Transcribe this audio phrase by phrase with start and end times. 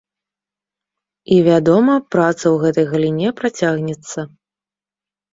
[1.33, 4.19] І, вядома, праца ў гэтай галіне працягнецца.